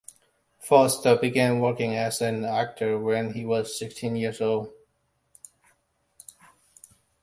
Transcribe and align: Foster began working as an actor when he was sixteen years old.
Foster 0.57 1.15
began 1.15 1.59
working 1.59 1.93
as 1.95 2.23
an 2.23 2.43
actor 2.43 2.97
when 2.97 3.33
he 3.33 3.45
was 3.45 3.77
sixteen 3.77 4.15
years 4.15 4.41
old. 4.41 4.73